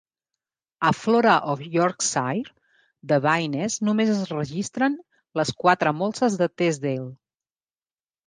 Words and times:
A 0.87 0.91
"Flora 0.99 1.33
of 1.51 1.59
Yorkshire" 1.73 2.53
de 3.11 3.19
Baines 3.25 3.75
només 3.89 4.11
es 4.13 4.23
registren 4.31 4.95
les 5.41 5.53
quatre 5.65 5.93
molses 5.99 6.39
de 6.43 6.47
Teesdale. 6.63 7.07